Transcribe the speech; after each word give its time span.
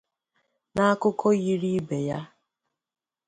N’akụkọ 0.73 1.27
yiri 1.43 1.71
ibe 1.79 1.97
ya 2.07 2.19